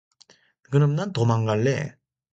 그럼 0.63 0.95
난 0.95 1.13
도망갈래 1.13 1.95